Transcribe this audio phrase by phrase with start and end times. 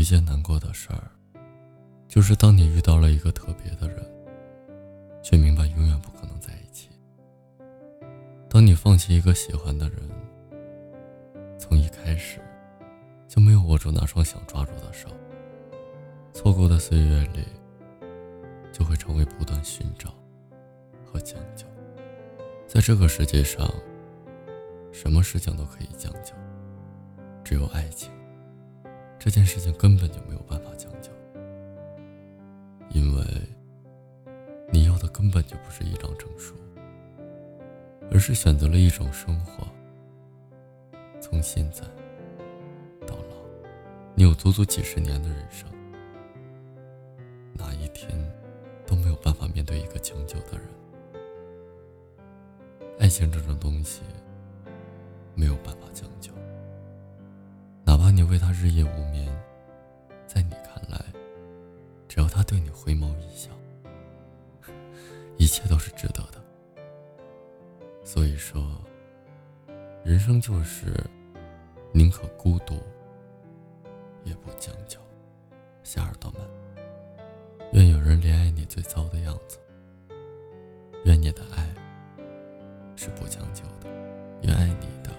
[0.00, 1.10] 一件难过的事儿，
[2.08, 4.02] 就是当你遇到了一个特别的人，
[5.22, 6.88] 却明白永远不可能在一起。
[8.48, 9.98] 当你放弃一个喜欢的人，
[11.58, 12.40] 从一开始
[13.28, 15.10] 就没有握住那双想抓住的手，
[16.32, 17.44] 错过的岁月里，
[18.72, 20.14] 就会成为不断寻找
[21.04, 21.66] 和将就。
[22.66, 23.70] 在这个世界上，
[24.92, 26.32] 什么事情都可以将就，
[27.44, 28.10] 只有爱情。
[29.22, 31.10] 这件事情根本就没有办法将就，
[32.88, 33.22] 因为
[34.72, 36.54] 你要的根本就不是一张证书，
[38.10, 39.68] 而是选择了一种生活。
[41.20, 41.82] 从现在
[43.06, 43.36] 到老，
[44.14, 45.68] 你有足足几十年的人生，
[47.52, 48.10] 哪一天
[48.86, 50.66] 都没有办法面对一个将就的人。
[52.98, 54.00] 爱情这种东西，
[55.34, 56.29] 没有办法将就。
[58.30, 59.28] 为他日夜无眠，
[60.24, 61.04] 在你看来，
[62.06, 63.50] 只要他对你回眸一笑，
[65.36, 66.40] 一切都是值得的。
[68.04, 68.80] 所以说，
[70.04, 70.94] 人生就是
[71.92, 72.80] 宁可孤独，
[74.22, 75.00] 也不将就。
[75.82, 76.40] 小耳朵们，
[77.72, 79.58] 愿有人怜爱你最糟的样子，
[81.04, 81.68] 愿你的爱
[82.94, 83.88] 是不将就的，
[84.42, 85.10] 愿爱你的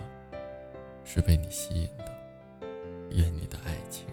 [1.04, 2.11] 是被你吸引的。
[3.14, 4.06] 愿你的爱情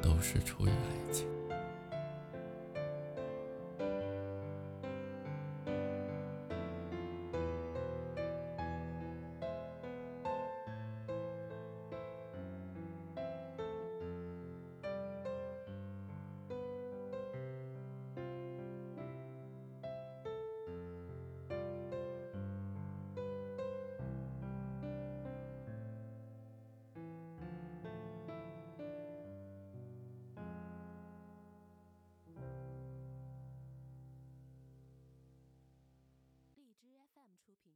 [0.00, 1.31] 都是出于爱情。
[37.38, 37.72] 出品。